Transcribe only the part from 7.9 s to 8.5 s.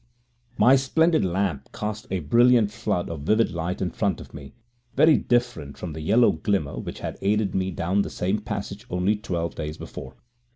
the same